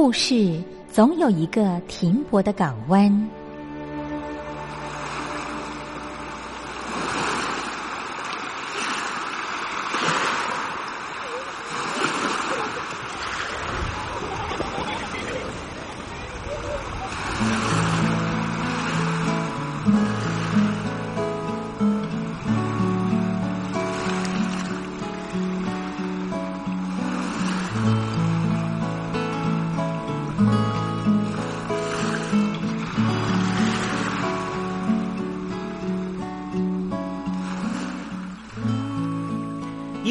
[0.00, 3.28] 故事总有一个停泊的港湾。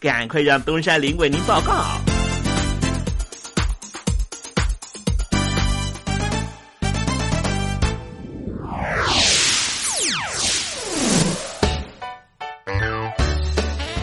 [0.00, 1.84] 赶快让东山林为您报告。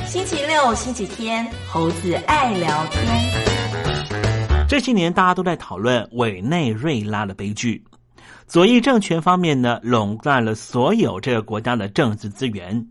[0.05, 4.67] 星期六、星期天，猴子爱聊天。
[4.69, 7.83] 这些年，大家都在讨论委内瑞拉的悲剧。
[8.45, 12.87] 左翼政权方面呢，垄断了所有这个国家的政治资源，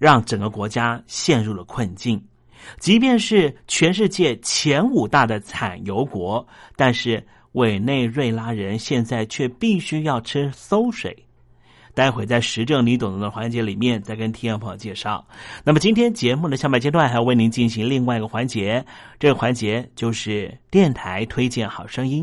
[0.00, 2.20] 让整个国家陷入了困境。
[2.78, 6.44] 即便是全世界前五大的产油国，
[6.74, 11.16] 但是委内瑞拉人现在却必须要吃馊水。
[11.92, 15.26] 待会在时政你懂得的环节里面，再跟听众朋友介绍。
[15.64, 18.84] 那么今天节目的下半阶段还要为您进行另外一个环节，
[19.18, 22.22] 这个环节就是电台推荐好声音。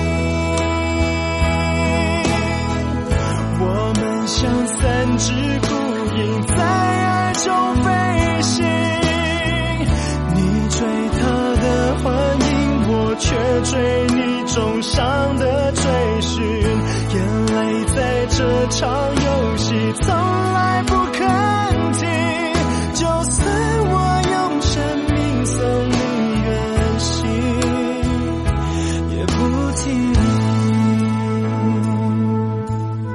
[4.81, 5.31] 三只
[5.61, 5.75] 孤
[6.17, 8.65] 鹰在爱中飞行，
[10.33, 10.39] 你
[10.69, 10.79] 追
[11.19, 11.21] 他
[11.61, 11.65] 的
[12.01, 12.49] 幻影，
[12.87, 13.29] 我却
[13.61, 13.71] 追
[14.15, 15.83] 你重伤的追
[16.21, 16.43] 寻。
[17.13, 21.27] 眼泪在这场游戏从来不肯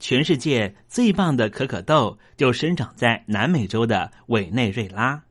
[0.00, 5.22] 全世界最棒的可可豆就生长在南美洲的委内瑞拉。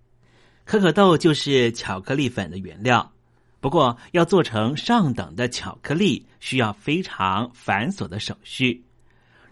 [0.63, 3.11] 可可豆就是巧克力粉的原料，
[3.59, 8.85] 不过要做成上等的巧克力，需要非常繁琐的手续。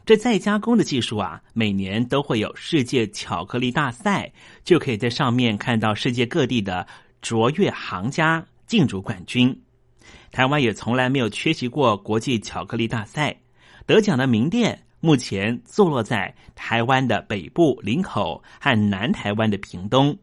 [0.06, 4.32] 这再加工的技术啊，每年都会有世界巧克力大赛，
[4.64, 6.88] 就可以在上面看到世界各地的
[7.22, 9.60] 卓越行家竞逐冠军。
[10.32, 13.36] 台湾也从来没有缺席过国际巧克力大赛，
[13.88, 14.84] 得奖的名店。
[15.00, 20.18] 目前坐落在台湾的北部林口和南台湾的屏东。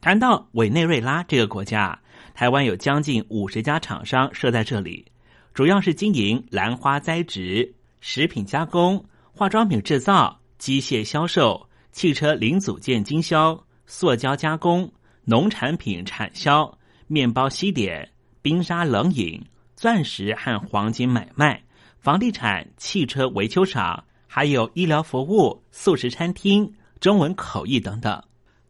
[0.00, 2.00] 谈到委内瑞拉这个国家，
[2.34, 5.06] 台湾有将近五十家厂商设在这里，
[5.54, 14.92] 主要是经营兰花栽植、食品加工、化妆品制造、机械销售、汽车零组件经销、塑胶加工、
[15.24, 16.76] 农产品产销、
[17.06, 18.10] 面包西点、
[18.42, 19.40] 冰沙冷饮、
[19.76, 21.62] 钻石和黄金买卖。
[22.02, 28.20] 房地产、汽车维修厂，还有医疗服务、素食餐厅、中文口译等等，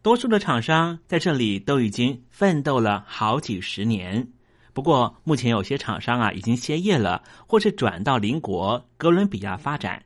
[0.03, 4.29] 多数的厂商在这里都已经奋斗了好几十年。
[4.75, 10.05] 不过，目前有些厂商啊已经歇业了，或是转到邻国哥伦比亚发展。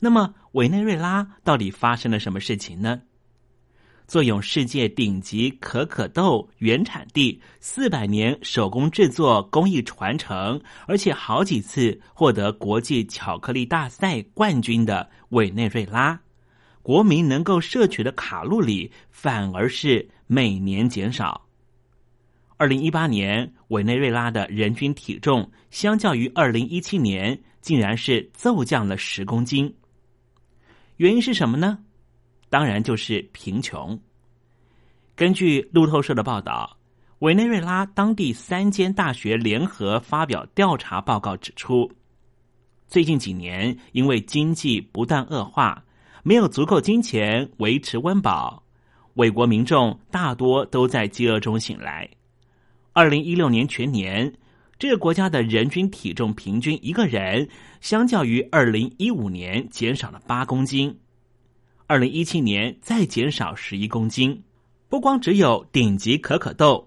[0.00, 3.02] 那么，委内瑞拉到底发生了什么事情呢？
[4.08, 16.18] 坐拥世界顶级可可豆原产地、四百年手工制作工艺传承，而且好几次获得国际巧克力大赛冠军的委内瑞拉，
[16.80, 21.46] 国民能够摄取的卡路里反而是每年减少。
[22.56, 29.76] 二零一八年，委内瑞拉的人均体重相较于二零一七年，竟然是骤降了十公斤。
[30.96, 31.80] 原因是什么呢？
[32.50, 33.98] 当然就是贫穷。
[35.14, 36.76] 根据路透社的报道，
[37.20, 41.90] 委内瑞拉当地三间大学联合发表调查报告指出，
[42.86, 45.84] 最近几年因为经济不断恶化，
[46.22, 48.62] 没有足够金钱维持温饱，
[49.14, 52.08] 委国民众大多都在饥饿中醒来。
[52.92, 54.32] 二零一六年全年，
[54.78, 57.48] 这个国家的人均体重平均一个人，
[57.80, 60.96] 相较于二零一五年减少了八公斤。
[61.88, 64.42] 二零一七年再减少十一公斤，
[64.90, 66.86] 不光只有顶级可可豆。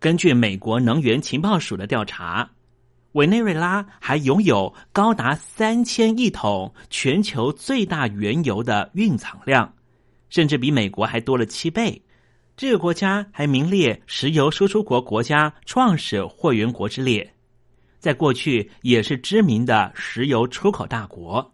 [0.00, 2.50] 根据美国能源情报署的调查，
[3.12, 9.70] 委内瑞拉还拥有高达三千亿桶全球最大原油的蕴藏量，
[10.30, 12.00] 甚至比美国还多了七倍。
[12.56, 17.34] 这个国家还名列石油输出国国家创始会员国之列，
[17.98, 21.52] 在过去也是知名的石油出口大国。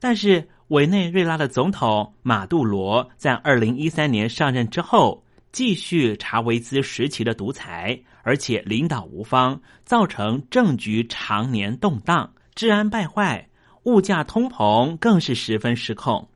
[0.00, 0.48] 但是。
[0.68, 13.46] 委内瑞拉的总统马杜罗在二零一三年上任之后，继续查韦兹时期的独裁，而且领导无方，造成政局常年动荡，治安败坏，
[13.82, 16.26] 物价通膨更是十分失控。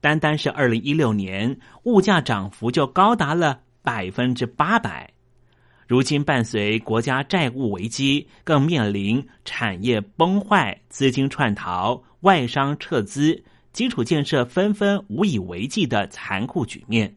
[0.00, 5.10] 单单是二零一六年，物价涨幅就高达了百分之八百。
[5.86, 13.42] 如今伴随国家债务危机，更面临产业崩坏、资金串逃、外商撤资。
[13.78, 17.14] 基础建设纷纷无以为继的残酷局面。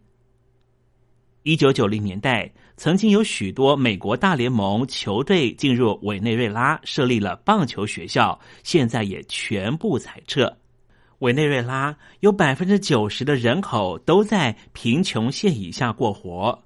[1.41, 10.55] 一九九零年代，曾经有许多美国大联盟球队进入委内瑞拉设立了棒球学校，现在也全部裁撤。
[11.17, 16.63] 委内瑞拉有百分之九十的人口都在贫穷线以下过活，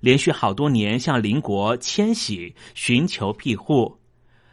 [0.00, 3.97] 连续好多年向邻国迁徙，寻求庇护。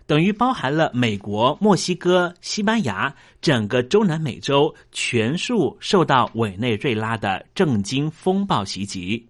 [0.07, 9.27] 等于包含了美国、墨西哥、西班牙，整个中南美洲全数受到委内瑞拉的政经风暴袭击。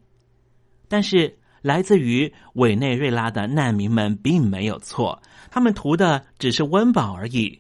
[0.88, 7.58] 但是，来自于委内瑞拉的难民们并没有错，他们图的只是温饱而已。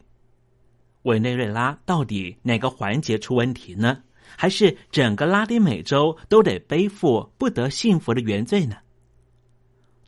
[1.03, 3.97] 委内瑞拉到底哪个环节出问题呢？
[4.37, 8.75] 还是整个拉丁美洲都得背负不得幸福的原罪呢？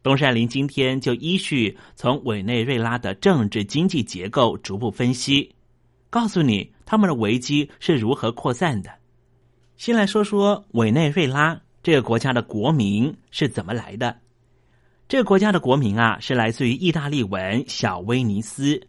[0.08, 5.54] 东山林今天就依序从委内瑞拉的政治经济结构逐步分析，
[6.10, 8.90] 告诉你他们的危机是如何扩散的。
[9.76, 14.18] 先来说说委内瑞拉这个国家的国名是怎么来的。
[15.10, 18.88] 这个国家的国名啊，是来自于意大利文“小威尼斯”，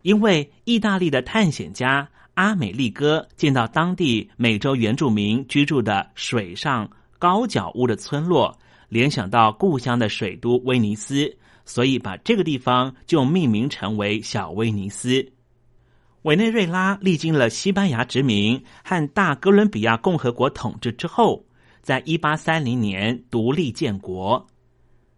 [0.00, 8.58] 因为意大利的探险家阿美利哥见到当地美洲原住民居住的水上高脚屋的村落，
[8.94, 15.32] 联想到故乡的水都威尼斯，所以把这个地方就命名成为小威尼斯。
[16.22, 21.44] 委内瑞拉历经了西班牙殖民和大哥伦比亚共和国统治之后，
[21.82, 24.46] 在一八三零年独立建国。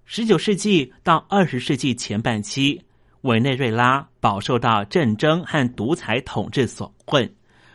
[0.07, 2.81] 十九世纪到二十世纪前半期，
[3.21, 7.31] 委内瑞拉饱受到战争和独裁统治所困，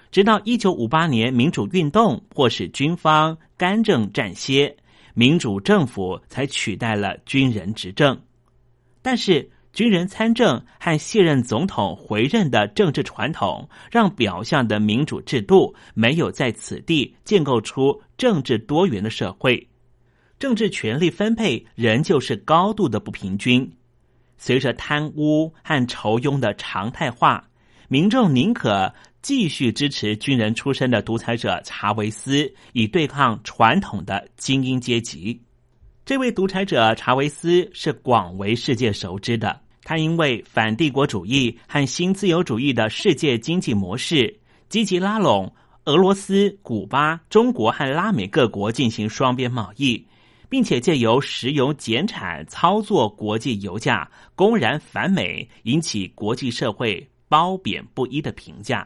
[0.09, 4.75] 直到一九五八年民主运动迫使军方干政暂歇，
[5.13, 8.19] 民主政府才取代了军人执政。
[9.01, 19.67] 但是，军人参政和卸任总统回任的政治传统，让表象的民主制度没有在此地建构出政治多元的社会。
[20.37, 23.71] 政治权力分配仍旧是高度的不平均。
[24.37, 27.47] 随着贪污和仇庸的常态化，
[27.91, 28.89] 民众宁可
[29.21, 35.37] 继续支持军人出身的独裁者查韦斯，以对抗传统的精英阶级。
[36.05, 39.59] 这位独裁者查韦斯是广为世界熟知的。
[39.83, 50.07] 他因为反帝国主义和新自由主义的世界经济模式，积极拉拢俄罗斯、古巴、中国和拉美各国进行双边贸易。
[50.47, 58.85] 并且借由石油减产操作国际油价，公然反美，引起国际社会褒贬不一的评价。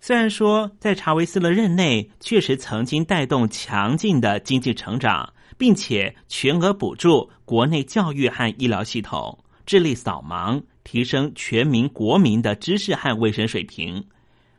[0.00, 14.04] 虽然说在查韦斯的任内，确实曾经带动强劲的经济成长，并且全额补助国内教育和医疗系统，致力扫盲，提升全民国民的知识和卫生水平。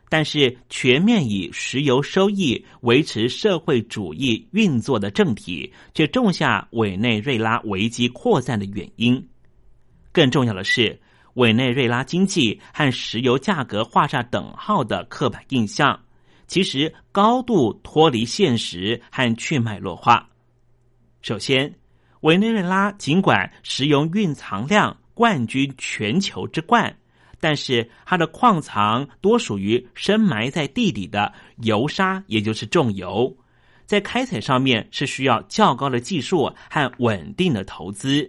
[0.07, 9.27] 但是，全面以石油收益维持社会主义运作的政体，却种下委内瑞拉危机扩散的原因。
[10.13, 11.01] 更重要的是，
[11.37, 15.99] 委内瑞拉经济和石油价格画上等号的刻板印象，
[16.47, 20.27] 其实高度脱离现实和去脉络化。
[21.21, 21.75] 首先，
[22.21, 26.95] 委内瑞拉尽管石油蕴藏量冠军全球之冠。
[27.39, 33.37] 但是它的矿藏多属于深埋在地底的油砂，也就是重油，
[33.85, 38.27] 在开采上面是需要较高的技术和稳定的投资。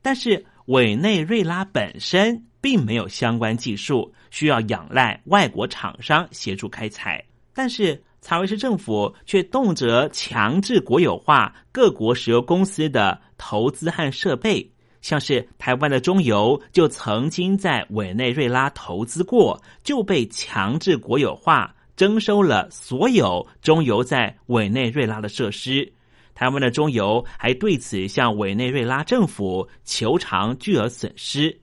[0.00, 7.22] 但是委内瑞拉本身并没有相关技术，需要仰赖外国厂商协助开采。
[7.52, 14.68] 但是查韦斯政府却动辄强制国有化各国石油公司的投资和设备。
[15.02, 25.92] 像是台湾的中油就曾经在委内瑞拉投资过，就被强制国有化，征收了所有中油在委内瑞拉的设施。
[26.34, 31.60] 台湾的中油还对此向委内瑞拉政府求偿巨额损失。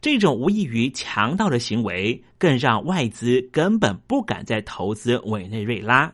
[0.00, 6.12] 这种无异于强盗的行为，更让外资根本不敢再投资委内瑞拉。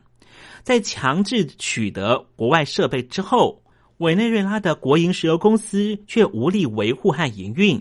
[0.63, 3.61] 在强制取得国外设备之后。
[4.01, 7.79] 委内瑞拉的国营石油公司却无力维护和营运，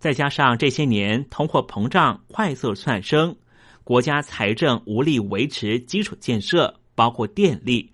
[0.00, 3.36] 再加上这些年通货膨胀快速窜升，
[3.84, 7.88] 国家财政无力维持基础建设，包括电力，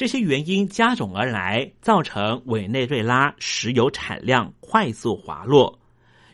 [0.00, 5.78] 这些原因加总而来，造成委内瑞拉石油产量快速滑落，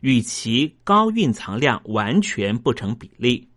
[0.03, 3.49] 与其高蕴藏量完全不成比例。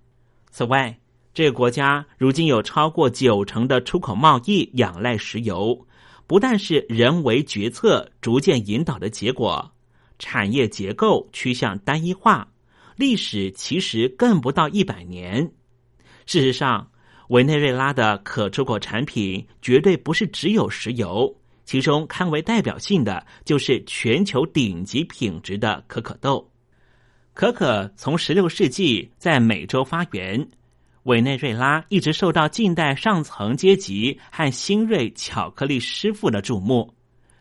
[0.50, 1.00] 此外，
[1.32, 5.80] 这个国家如今有超过九成的出口贸易仰赖石油。
[6.26, 9.72] 不但是人为决策逐渐引导的结果，
[10.18, 12.52] 产业结构趋向单一化，
[12.96, 15.52] 历史其实更不到一百年。
[16.26, 16.90] 事实上，
[17.30, 26.50] 委内瑞拉的可出口产品绝对不是只有石油，其中堪为代表性的就是全球顶级品质的可可豆。
[27.36, 30.48] 可可从十六世纪在美洲发源。
[31.04, 36.94] 委内瑞拉一直受到近代上层阶级和新锐巧克力师傅的注目，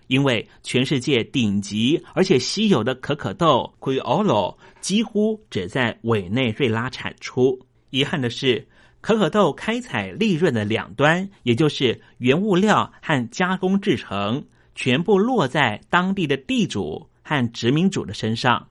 [0.06, 7.58] 因为全世界顶级而且稀有的可可豆 Criollo 几乎只在委内瑞拉产出。
[7.90, 8.68] 遗憾的是，
[9.00, 18.68] 可可豆开采利润的两端，也就是原物料和加工制成，全部落在当地的地主和殖民主的身上，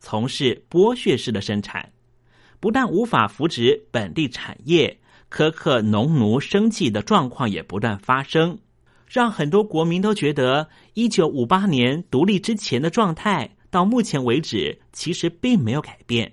[0.00, 1.92] 从事剥削式的生产。
[2.60, 4.98] 不但无法扶植本地产业，
[5.30, 8.58] 苛刻农奴生计的状况也不断发生，
[9.06, 16.32] 让很多国民都觉得，一九五八年独立之前的状态，到目前为止其实并没有改变。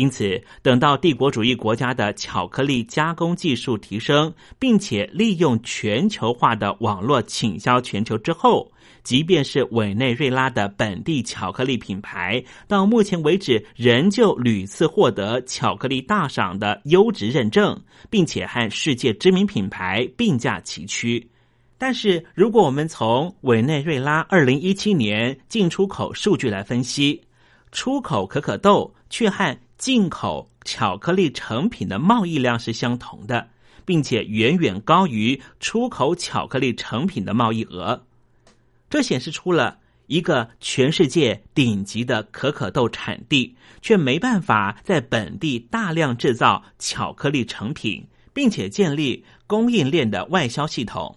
[0.00, 21.28] 因此，等到帝国主义国家的巧克力加工技术提升，并且利用全球化的网络倾销全球之后，即便是委内瑞拉的本地巧克力品牌，到目前为止仍旧屡次获得巧克力大赏的优质认证，并且和世界知名品牌并驾齐驱。
[21.76, 27.20] 但是，如果我们从委内瑞拉二零一七年进出口数据来分析，
[27.70, 33.48] 出口可可豆却和进口巧克力成品的贸易量是相同的，
[33.86, 38.04] 并且远远高于出口巧克力成品的贸易额。
[38.90, 51.16] 这显示出了一个全世界顶级的可可豆产地，却没办法在本地大量制造巧克力成品，并且建立供应链的外销系统。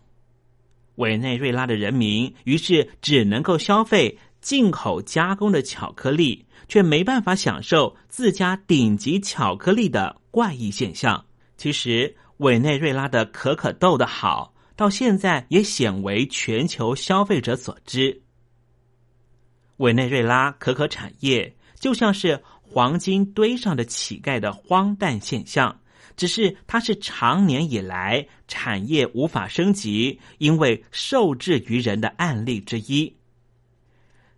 [0.95, 6.45] 委内瑞拉的人民于是只能够消费进口加工的巧克力。
[6.69, 11.23] 却没办法享受自家顶级巧克力的怪异现象。
[11.57, 18.23] 其实，委内瑞拉的可可豆的好，到现在也鲜为全球消费者所知。
[19.77, 25.81] 委内瑞拉可可产业就像是黄金堆上的乞丐的荒诞现象，
[26.15, 33.13] 只是它是长年以来产业无法升级，因为受制于人的案例之一。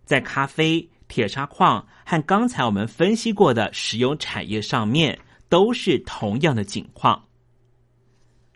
[0.06, 0.88] 在咖啡。
[1.08, 5.16] 铁砂矿和刚才我们分析过的石油产业上面
[5.48, 7.28] 都是同样的景况。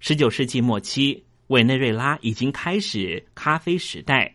[0.01, 4.35] 十九世纪末期，委内瑞拉已经开始咖啡时代，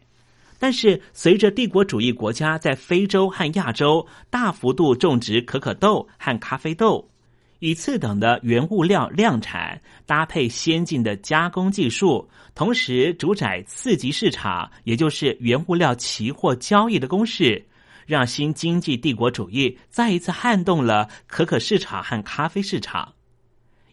[0.58, 7.10] 但是随着帝国主义国家在非洲和亚洲大幅度种植可可豆和咖啡豆，
[7.60, 17.66] 以次等的原物料量产，搭配先进的加工技术，同时主宰次级市场，也就是原物料期货交易的公式。
[18.06, 23.14] 让新经济帝国主义再一次撼动了可可市场和咖啡市场，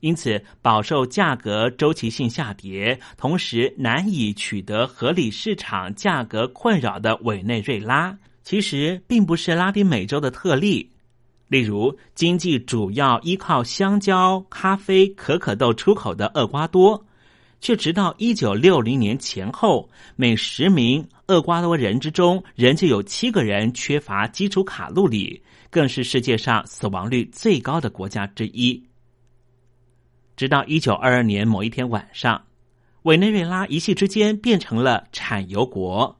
[0.00, 10.91] 因此饱受价格周期性下跌，同时难以取得合理市场价格困扰的委内瑞拉，其实并不是拉丁美洲的特例。
[11.52, 17.04] 例如，经济主要依靠香蕉、咖啡、可可豆出口的厄瓜多。
[17.60, 19.86] 却直到一九六零年前后，
[20.16, 28.82] 每十名厄瓜多人之中，仍旧有七个人缺乏基础卡路里，更是世界上死亡率最高的国家之一。
[30.36, 32.42] 直到一九二二年某一天晚上，
[33.02, 36.18] 委内瑞拉一夕之间变成了产油国。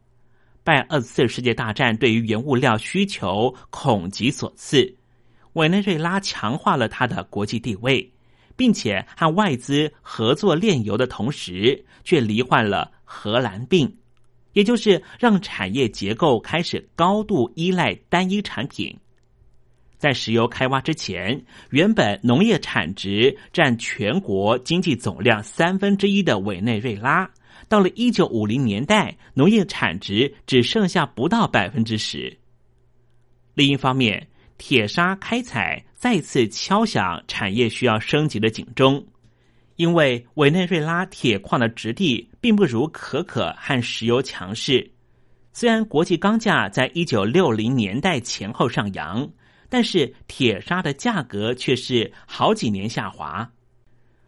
[0.62, 4.94] 拜二次世界大战对于原物料需求恐急所赐，
[5.54, 8.12] 委内瑞拉强化了它的国际地位。
[8.54, 13.96] 并且和外资合作炼油的同时，却罹患了荷兰病，
[14.52, 18.94] 也就是让产业结构开始高度依赖单一产品。
[19.96, 27.28] 在石油开挖之前，原本农业产值占全国经济总量三分之一的委内瑞拉，
[27.68, 32.38] 到了一九五零年代，农业产值只剩下不到百分之十。
[33.54, 34.28] 另一方面，
[34.64, 39.04] 铁砂开采再次敲响产业需要升级的警钟，
[39.74, 44.88] 因为委内瑞拉铁矿的质地并不如可可和石油强势。
[45.52, 49.28] 虽然国际钢价在一九六零年代前后上扬，
[49.68, 53.50] 但是铁砂的价格却是好几年下滑。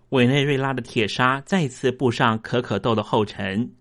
[0.08, 3.72] 委内瑞拉的铁砂再次步上可可豆的后尘，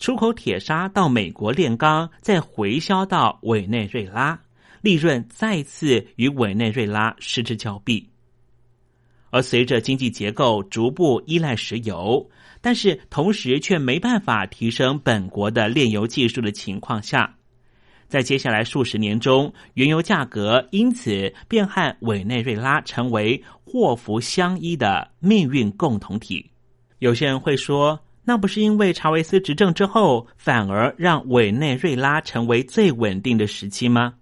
[0.00, 4.40] 出口铁砂到美国炼钢，再回销到委内瑞拉。
[4.84, 8.06] 利润再次与委内瑞拉失之交臂，
[9.30, 12.28] 而随着经济结构逐步依赖石油，
[12.60, 17.34] 但是同时却没办法提升本国的炼油技术的情况下，
[18.08, 26.50] 在接下来数十年中，原油价格因此便和委内瑞拉成为祸福相依的命运共同体。
[26.98, 34.12] 有些人会说，那不是因为查韦斯执政之后，反而让委内瑞拉成为最稳定的时期吗？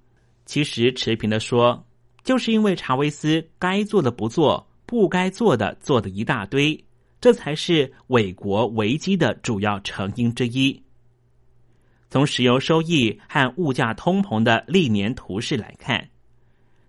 [0.53, 1.83] 其实持平的说，
[2.23, 6.79] 就是因为查韦斯该做的不做，不该做的做的一大堆，
[7.23, 10.83] 这才是伪国危机的主要成因之一。
[12.11, 16.07] 从石油收益和物价通膨的历年图示来看，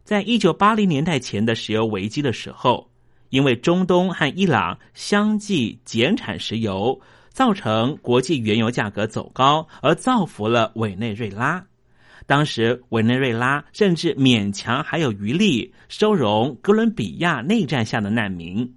[0.04, 2.91] 在一九八零年代前的石油危机的时候，
[3.30, 6.99] 因为中东和伊朗相继减产石油，
[7.30, 11.65] 造成国际原油价格走高，而造福了委内瑞拉。
[12.26, 18.74] 当时委内瑞拉甚至勉强还有余力收容哥伦比亚内战下的难民。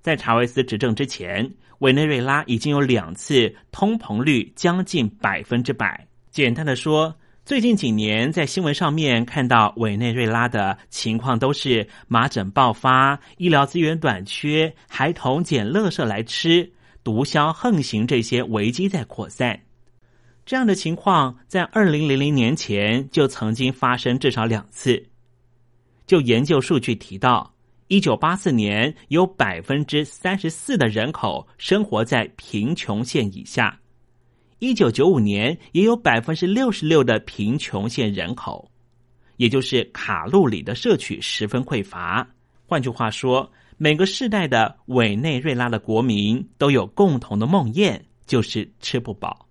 [0.00, 6.06] 在查韦斯执政之前，委内瑞拉已经有两次通膨率将近百分之百。
[6.30, 16.72] 简单的说，最近几年在新闻上面看到委内瑞拉的情况都是麻疹爆发、医疗资源短缺、孩童捡垃圾来吃、
[17.04, 19.60] 毒枭横行这些危机在扩散。
[20.44, 25.02] 这样的情况在二零零零年前就曾经发生至少两次。
[26.04, 27.54] 就研究数据提到，
[27.86, 33.78] 一九八四年有百分之三十四的人口生活在贫穷线以下，
[34.58, 38.68] 一九九五年也有百分之六十六的贫穷线人口，
[39.36, 42.28] 也就是卡路里的摄取十分匮乏。
[42.66, 49.48] 换句话说，每个世代的委内瑞拉的国民都有共同的梦魇，就是吃不饱。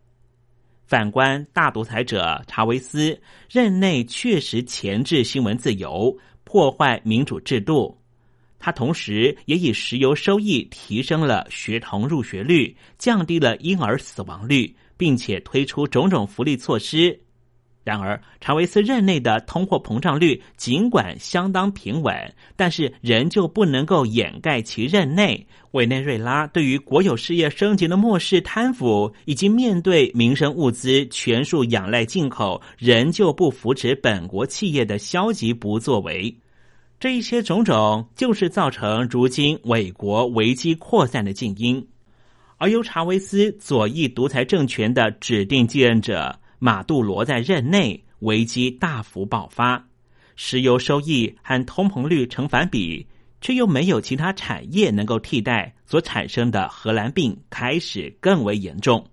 [0.92, 3.18] 反观大独裁者查韦斯
[3.50, 7.98] 任内，确实钳制新闻自由，破坏民主制度。
[8.60, 17.18] 他同时也以石油收益提升了学童入学率，降低了婴儿死亡率，并且推出种种福利措施。
[17.84, 22.14] 然而，查韦斯任内的通货膨胀率尽管相当平稳，
[22.56, 36.38] 但是仍旧不能够掩盖其任内委内瑞拉对于国有事业升级的漠视、贪腐，以及面对民生物资全数仰赖进口，仍旧不扶持本国企业的消极不作为。
[37.00, 41.84] 这一些种种，就是造成如今伪国危机扩散的静因。
[42.58, 46.38] 而由查韦斯左翼独裁政权的指定继任者。
[46.64, 49.84] 马杜罗在任内危机大幅爆发，
[50.36, 53.08] 石油收益和通膨率成反比，
[53.42, 59.04] 却又没有其他产业能够替代，所产生的荷兰病开始更为严重。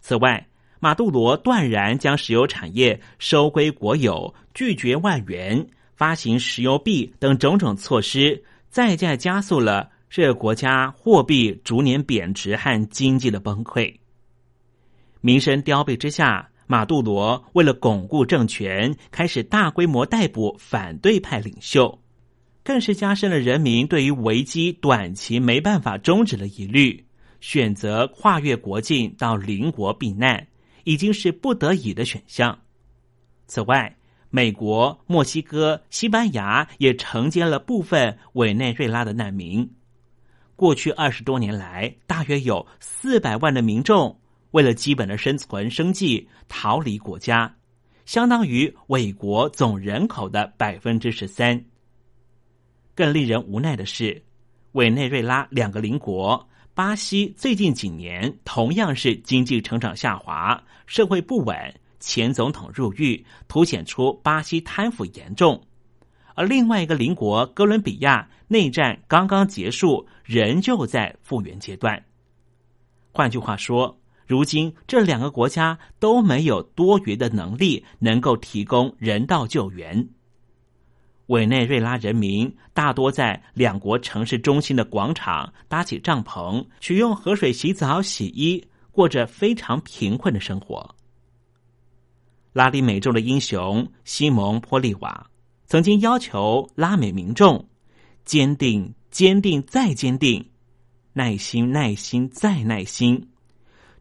[0.00, 13.94] 此外，马杜罗断然将石油产业收归国有，拒绝外援，发行石油币等种种措施，再再加速了这个国家货币逐年贬值和经济的崩溃。
[15.20, 16.49] 民生凋敝之下。
[16.70, 21.98] 马杜罗为了巩固政权，开始大规模逮捕反对派领袖，
[22.62, 27.04] 更是加深了人民对于危机短期没办法终止的疑虑，
[27.40, 30.46] 选择跨越国境到邻国避难，
[30.84, 32.56] 已经是不得已的选项。
[33.48, 33.96] 此外，
[34.30, 39.68] 美国、墨西哥、西班牙也承接了部分委内瑞拉的难民。
[40.54, 44.19] 过去二十多年来，大约有四百万的民众。
[44.52, 47.54] 为了基本的生存生计，逃离国家，
[48.04, 51.64] 相当于伪国总人口的百分之十三。
[52.94, 54.20] 更令人无奈的是，
[54.72, 61.56] 委内瑞拉两个邻国巴西最近几年同样是经济成长下滑，社会不稳，
[62.00, 65.62] 前总统入狱，凸显出巴西贪腐严重。
[66.34, 72.04] 而另外一个邻国哥伦比亚内战刚刚结束，仍旧在复原阶段。
[73.12, 73.99] 换句话说。
[74.30, 80.08] 如今，这两个国家都没有多余的能力能够提供人道救援。
[81.26, 90.94] 委内瑞拉人民大多在两国城市中心的广场搭起帐篷，取用河水洗澡、洗衣，过着非常贫困的生活。
[92.52, 95.28] 拉丁美洲的英雄西蒙·波利瓦
[95.66, 97.68] 曾经要求拉美民众
[98.24, 100.48] 坚定、坚定再坚定，
[101.14, 103.29] 耐心、耐心再耐心。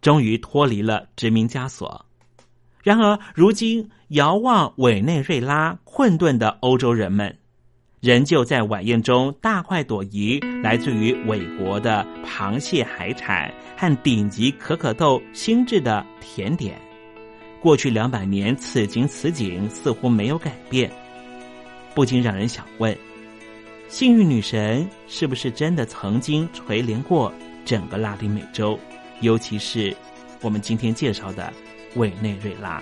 [0.01, 2.05] 终于脱离了殖民枷锁。
[2.81, 7.37] 然而，如今遥望委内瑞拉困顿的欧洲人们，
[7.99, 16.79] 仍旧在晚宴中大快朵颐，来自于伟国的螃蟹海产和顶级可可豆精致的甜点。
[17.61, 20.89] 过去两百年，此情此景似乎没有改变，
[21.93, 22.97] 不禁让人想问：
[23.89, 27.33] 幸运女神是不是真的曾经垂怜过
[27.65, 28.79] 整个拉丁美洲？
[29.21, 29.95] 尤其是
[30.41, 31.51] 我们今天介绍的
[31.95, 32.81] 委内瑞拉。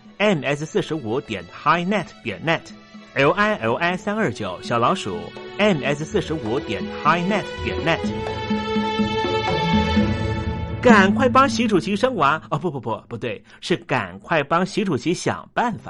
[0.21, 5.17] Ms 四十五点 highnet 点 net，l i l i 三二九小老鼠
[5.57, 7.99] ms 四十五点 highnet 点 net，
[10.79, 12.59] 赶快帮习主席生娃哦！
[12.59, 15.89] 不不不，不对，是赶快帮习主席想办法。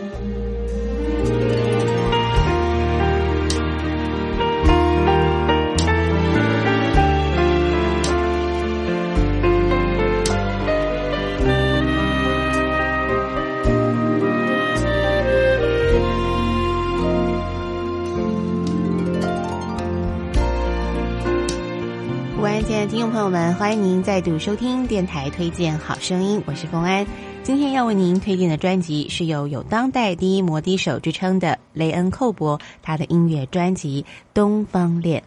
[23.21, 27.05] 朋友们，欢迎您再度收听电台推荐好声音，我是冯安。
[27.43, 34.01] 今天要为您推荐的专辑是由有当代第一摩笛手之称的雷恩·寇博，他的音乐专辑
[34.33, 35.21] 《东方恋》。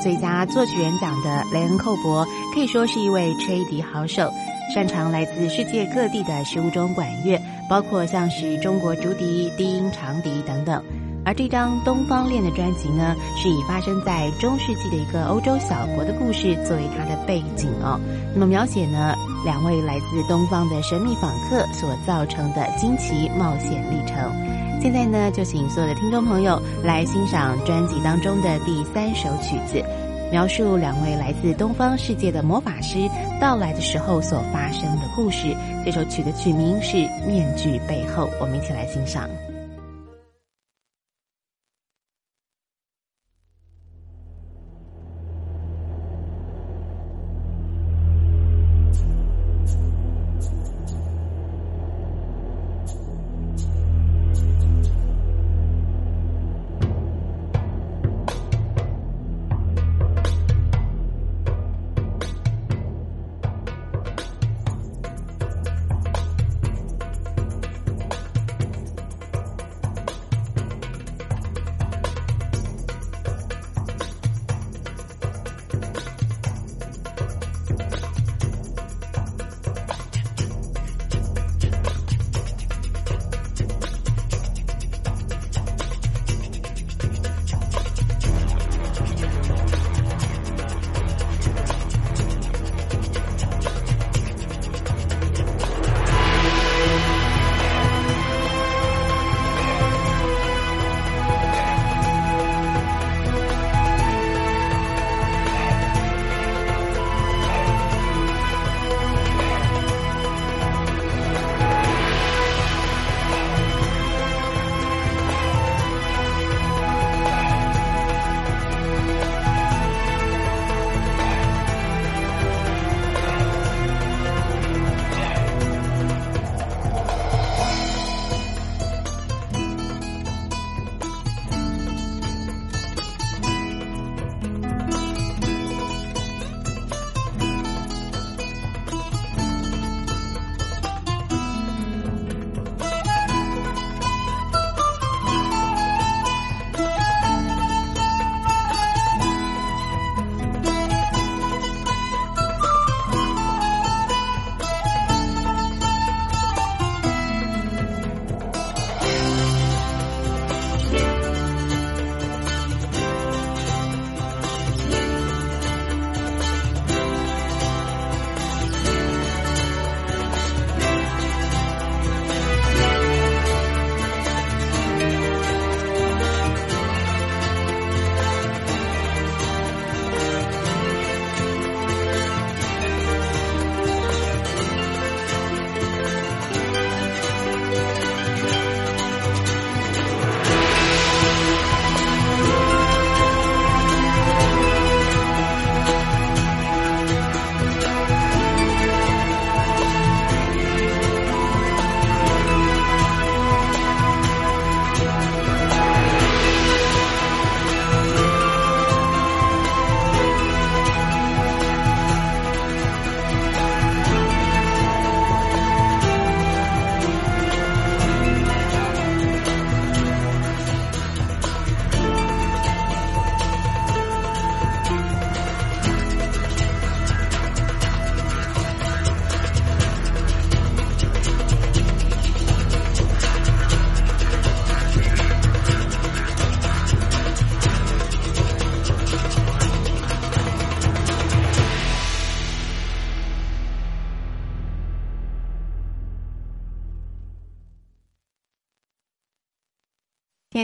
[0.00, 2.24] 最佳作曲人奖的雷恩·寇伯
[2.54, 4.32] 可以说是一位吹笛好手，
[4.74, 10.82] 擅长来自世界各地的十五种管乐，包括像是中国竹笛、低音长笛等等。
[11.24, 18.00] 而这张《东方恋》的专辑呢，是以发生在中世纪的一个欧洲小国的故事作为它的背景哦。
[18.32, 24.47] 那么描写呢，两位来自东方的神秘访客所造成的惊奇冒险历程。
[24.80, 29.84] 现在呢，就请所有的听众朋友来欣赏专辑当中的第三首曲子，
[30.30, 32.98] 描述两位来自东方世界的魔法师
[33.40, 35.54] 到来的时候所发生的故事。
[35.84, 39.28] 这首曲的曲名是《面具背后》，我们一起来欣赏。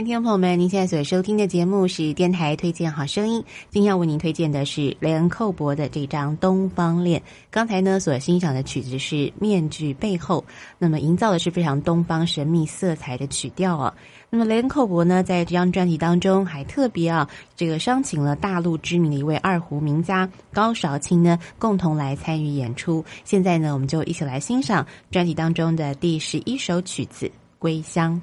[0.05, 3.43] 听众朋友们，您现在所收听的节目是电台推荐好声音。
[3.71, 7.19] 今天要为您推荐的是雷恩·寇伯的这张《东方恋》。
[7.49, 10.45] 刚才呢，所欣赏的曲子是《面具背后》，
[10.77, 13.91] 那么营造的是非常东方神秘色彩的曲调哦。
[14.29, 23.03] 那么雷恩·寇伯呢，在这张专辑当中还特别啊，这个商请了大陆知名的一位二胡名家高韶清呢，共同来参与演出。
[23.23, 27.25] 现在呢，我们就一起来欣赏专辑当中的第十一首曲子
[27.57, 28.13] 《归乡》。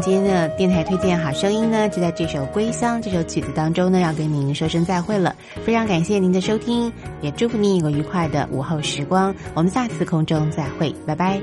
[0.00, 5.36] 今天的电台推荐好声音呢，就在这首《归乡》这首曲子当中呢，要跟您说声再会了。
[5.64, 6.90] 非常感谢您的收听，
[7.20, 9.34] 也祝福您有个愉快的午后时光。
[9.54, 11.40] 我们下次空中再会，拜拜。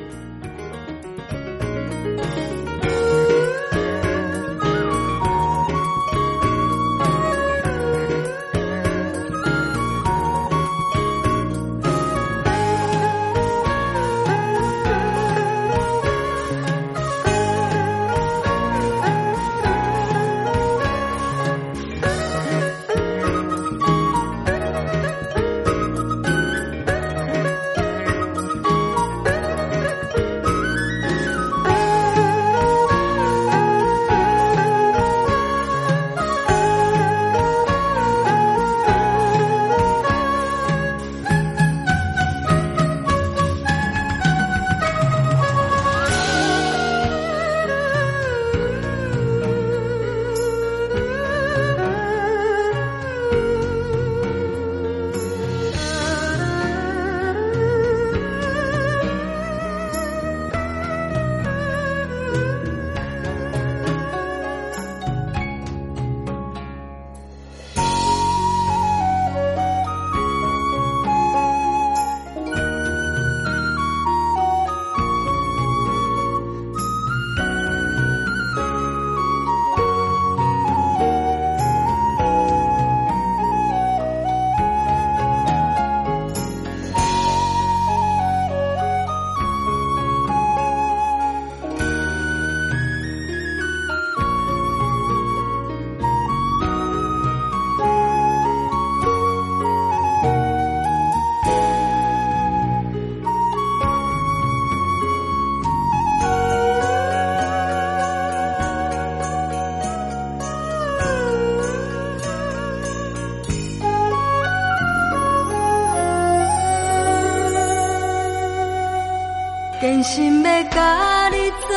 [120.78, 121.76] 甲你作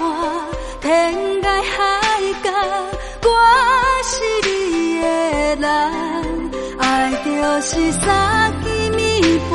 [0.80, 1.76] 天涯海
[2.42, 2.50] 角，
[3.24, 3.28] 我
[4.04, 4.10] 是
[4.48, 4.48] 你
[5.02, 5.06] 的
[5.56, 5.68] 人。
[6.78, 7.28] 爱就
[7.60, 9.52] 是三更暝半，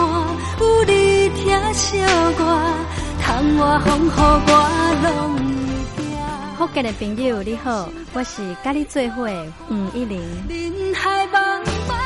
[0.59, 1.97] 有你听惜
[2.37, 2.41] 我，
[3.19, 4.51] 窗外风雨我
[5.01, 5.09] 拢。
[6.55, 9.27] 福建的朋友你好，我是甲你做伙
[9.71, 10.21] 吴一玲。
[10.47, 11.97] 人海茫茫。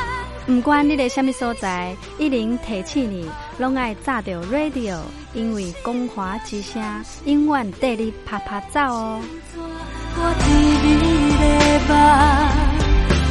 [0.46, 4.98] 不管你在什么所在，一零提起你，拢爱炸着 radio，
[5.34, 6.80] 因为光华之声
[7.24, 9.20] 永远带你啪啪走哦。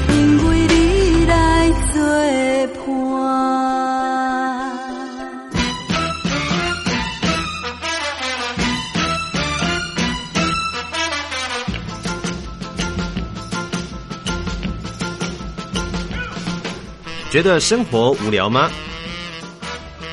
[0.09, 2.03] 因为你来作
[2.75, 2.97] 伴。
[17.29, 18.69] 觉得生活无聊吗？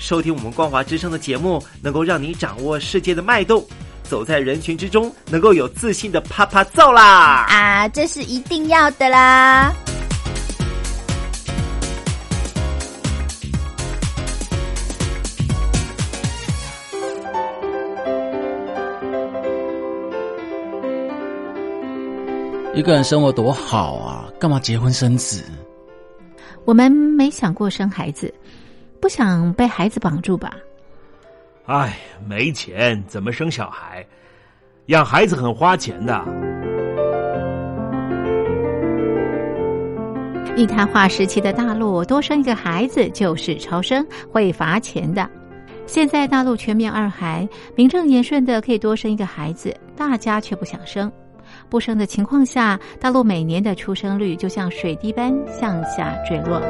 [0.00, 3.62] 收听我们光华之声的节目，能够让你掌握世界的脉动，
[4.02, 7.44] 走在人群之中，能够有自信的啪啪照啦！
[7.50, 9.70] 啊，这是一定要的啦！
[22.74, 25.44] 一个人生活多好啊，干嘛结婚生子？
[26.64, 28.32] 我们没想过生孩子，
[29.00, 30.52] 不想被孩子绑住吧？
[31.66, 31.96] 哎，
[32.26, 34.04] 没钱怎么生小孩？
[34.86, 36.22] 养孩子很花钱的。
[40.56, 45.28] 一谈话时期的大陆，多生一个孩子就是超生，会罚钱的。
[45.86, 51.10] 现在大陆全面二孩，名正言顺的可以多生一个孩子，大家却不想生。
[51.68, 56.60] 不生的情况下，大陆每年的出生率就像水滴般向下坠落。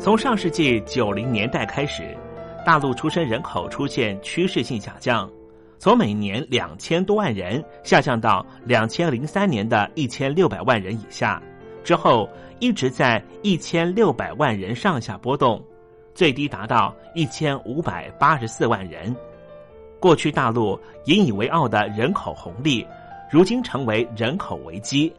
[0.00, 2.16] 从上世纪九零年代开始，
[2.64, 5.30] 大陆出生人口出现趋势性下降，
[5.78, 11.40] 从每年两千多万人下降到两千零三年的一千六百万人以下，
[11.84, 12.26] 之后
[12.60, 15.62] 一直在一千六百万人上下波动，
[16.14, 19.14] 最低达到一千五百八十四万人。
[20.00, 22.86] 过去大陆引以为傲的人口红利，
[23.30, 25.12] 如今成为人口危机。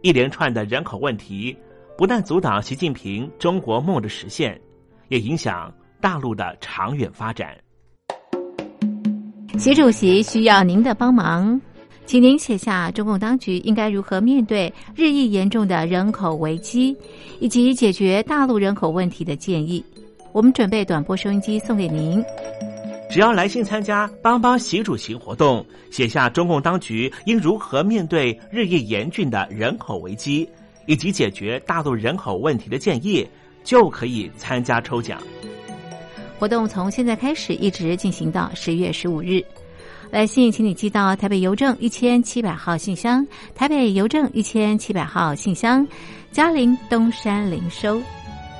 [0.00, 1.54] 一连串的人口问题，
[1.98, 4.56] 不但阻挡习近平中国梦的实现，
[5.08, 7.58] 也影响大陆的长远发展。
[9.58, 11.60] 习主席需要您的帮忙，
[12.06, 16.96] 请您写下中共当局应该如何面对日益严重的人口危机，
[17.40, 19.84] 以及解决大陆人口问题的建议。
[20.30, 22.24] 我们准备短波收音机送给您。
[23.10, 30.48] 只要来信参加“帮帮习主席”活动，写下中共当局应如何面对日益严峻的人口危机，
[30.88, 33.28] 以及解决大陆人口问题的建议，
[33.62, 35.20] 就可以参加抽奖。
[36.38, 39.44] 活动从现在开始一直进行到十月十五日。
[40.10, 45.86] 来信请你寄到台北邮政一千七百号信箱，台北邮政一千七百号信箱，
[46.32, 48.00] 嘉陵东山零收。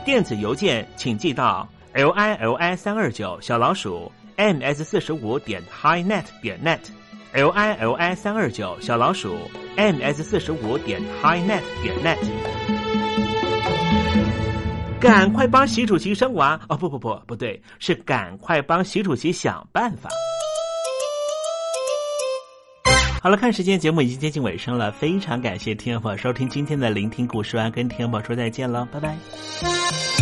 [0.04, 4.12] 电子邮件请寄到 l i l i 三二九小老鼠。
[4.36, 6.60] ms 四十五点 highnet 点
[7.32, 9.36] l i l i 三二九小老鼠
[9.76, 12.18] ms 四十五点 highnet 点 net，
[14.98, 16.76] 赶快帮习主席生娃哦！
[16.76, 20.08] 不不不，不对，是赶快帮习主席想办法。
[23.20, 30.17] 好了，看时间，节目已经接近尾声了，非常感谢天宝收听今天的聆听故事，跟天宝说再见了，拜拜。